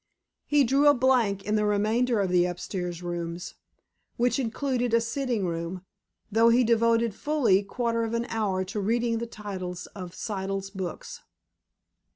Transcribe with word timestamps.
He 0.47 0.63
drew 0.63 0.87
a 0.87 0.95
blank 0.95 1.45
in 1.45 1.53
the 1.53 1.63
remainder 1.63 2.19
of 2.21 2.31
the 2.31 2.45
upstairs 2.45 3.03
rooms, 3.03 3.53
which 4.17 4.39
included 4.39 4.95
a 4.95 4.99
sitting 4.99 5.45
room, 5.45 5.85
though 6.31 6.49
he 6.49 6.63
devoted 6.63 7.13
fully 7.13 7.61
quarter 7.61 8.03
of 8.03 8.15
an 8.15 8.25
hour 8.29 8.65
to 8.65 8.79
reading 8.79 9.19
the 9.19 9.27
titles 9.27 9.85
of 9.93 10.15
Siddle's 10.15 10.71
books. 10.71 11.21